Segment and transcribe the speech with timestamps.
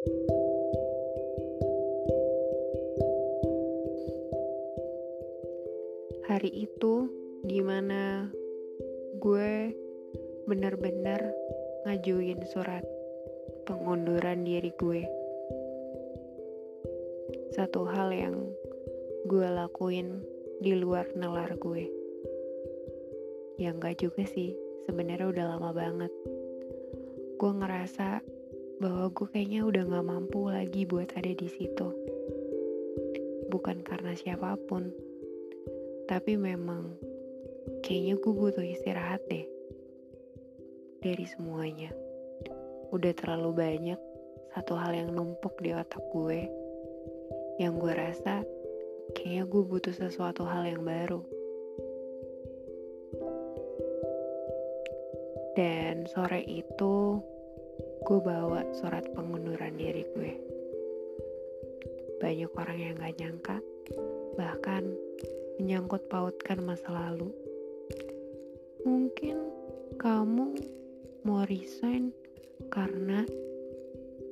[0.00, 0.08] Hari
[6.48, 7.04] itu
[7.44, 8.32] di mana
[9.20, 9.76] gue
[10.48, 11.36] bener-bener
[11.84, 12.80] ngajuin surat
[13.68, 15.04] pengunduran diri gue.
[17.52, 18.48] Satu hal yang
[19.28, 20.24] gue lakuin
[20.64, 21.84] di luar nalar gue.
[23.60, 24.56] Yang gak juga sih,
[24.88, 26.12] sebenarnya udah lama banget.
[27.36, 28.39] Gue ngerasa
[28.80, 31.92] bahwa gue kayaknya udah gak mampu lagi buat ada di situ.
[33.52, 34.88] Bukan karena siapa pun,
[36.08, 36.96] tapi memang
[37.84, 39.44] kayaknya gue butuh istirahat deh
[41.04, 41.92] dari semuanya.
[42.88, 44.00] Udah terlalu banyak
[44.56, 46.48] satu hal yang numpuk di otak gue
[47.60, 48.40] yang gue rasa
[49.12, 51.20] kayaknya gue butuh sesuatu hal yang baru.
[55.52, 57.20] Dan sore itu
[58.00, 60.32] gue bawa surat pengunduran diri gue.
[62.20, 63.56] Banyak orang yang gak nyangka,
[64.36, 64.92] bahkan
[65.60, 67.28] menyangkut pautkan masa lalu.
[68.84, 69.36] Mungkin
[70.00, 70.56] kamu
[71.28, 72.12] mau resign
[72.72, 73.28] karena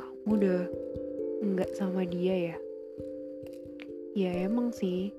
[0.00, 0.62] kamu udah
[1.38, 2.56] nggak sama dia ya
[4.18, 5.14] ya emang sih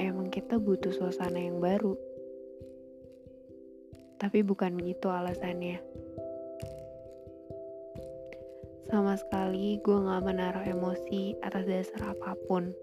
[0.00, 1.94] emang kita butuh suasana yang baru
[4.18, 5.78] tapi bukan gitu alasannya
[8.90, 12.74] sama sekali gue gak menaruh emosi atas dasar apa pun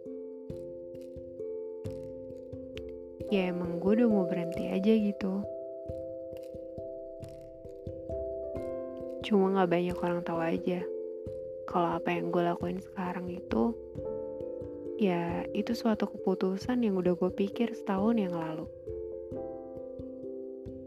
[3.33, 5.44] ya emang gue udah mau berhenti aja gitu
[9.30, 10.81] Cuma gak banyak orang tahu aja
[11.70, 13.77] kalau apa yang gue lakuin sekarang itu
[14.97, 18.66] ya itu suatu keputusan yang udah gue pikir setahun yang lalu.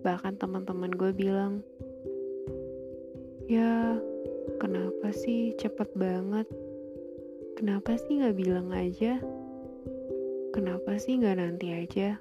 [0.03, 1.63] Bahkan teman-teman gue bilang,
[3.47, 3.95] ya
[4.59, 6.49] kenapa sih cepet banget?
[7.61, 9.21] Kenapa sih gak bilang aja?
[10.57, 12.17] Kenapa sih gak nanti aja?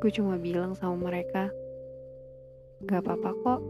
[0.00, 1.48] Gue cuma bilang sama mereka,
[2.80, 3.60] Gak apa-apa kok,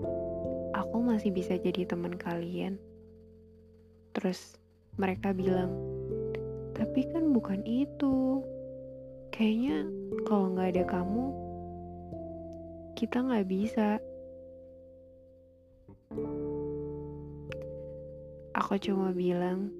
[0.71, 2.79] aku masih bisa jadi teman kalian.
[4.15, 4.55] Terus
[4.95, 5.75] mereka bilang,
[6.79, 8.39] tapi kan bukan itu.
[9.35, 9.91] Kayaknya
[10.31, 11.27] kalau nggak ada kamu,
[12.95, 13.99] kita nggak bisa.
[18.61, 19.73] Aku cuma bilang,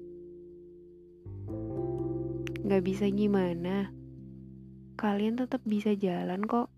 [2.65, 3.93] nggak bisa gimana.
[4.97, 6.73] Kalian tetap bisa jalan kok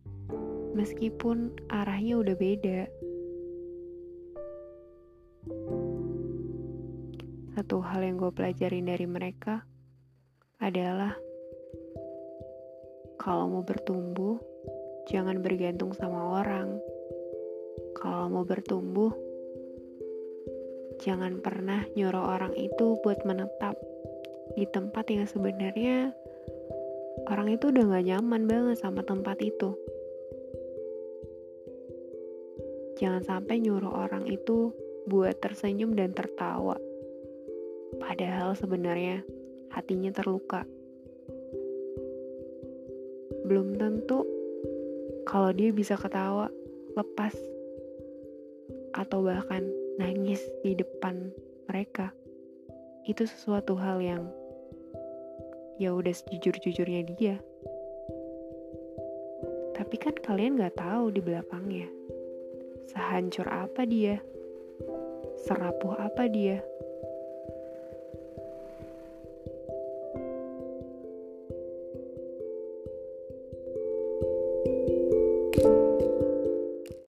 [0.75, 2.91] meskipun arahnya udah beda.
[7.55, 9.63] Satu hal yang gue pelajarin dari mereka
[10.59, 11.15] adalah
[13.15, 14.43] kalau mau bertumbuh,
[15.07, 16.67] jangan bergantung sama orang.
[17.95, 19.32] Kalau mau bertumbuh,
[21.03, 23.75] jangan pernah nyuruh orang itu buat menetap
[24.55, 26.15] di tempat yang sebenarnya
[27.27, 29.75] orang itu udah gak nyaman banget sama tempat itu.
[33.03, 34.71] Jangan sampai nyuruh orang itu
[35.11, 36.79] buat tersenyum dan tertawa.
[37.99, 39.27] Padahal sebenarnya
[39.75, 40.63] hatinya terluka.
[43.43, 44.23] Belum tentu
[45.27, 46.47] kalau dia bisa ketawa
[46.95, 47.35] lepas
[48.95, 51.29] atau bahkan nangis di depan
[51.69, 52.09] mereka.
[53.05, 54.23] Itu sesuatu hal yang
[55.77, 57.35] ya udah sejujur-jujurnya dia.
[59.73, 61.89] Tapi kan kalian gak tahu di belakangnya.
[62.89, 64.21] Sehancur apa dia?
[65.43, 66.61] Serapuh apa dia?